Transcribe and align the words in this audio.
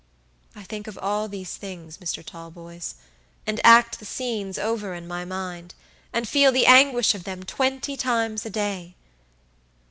I 0.55 0.63
think 0.63 0.87
of 0.87 0.97
all 0.97 1.27
these 1.27 1.55
things, 1.57 1.99
Mr. 1.99 2.25
Talboys, 2.25 2.95
and 3.45 3.61
act 3.63 3.99
the 3.99 4.05
scenes 4.05 4.57
over 4.57 4.95
in 4.95 5.07
my 5.07 5.25
mind, 5.25 5.75
and 6.11 6.27
feel 6.27 6.51
the 6.51 6.65
anguish 6.65 7.13
of 7.13 7.23
them 7.23 7.43
twenty 7.43 7.95
times 7.95 8.43
a 8.43 8.49
day. 8.49 8.95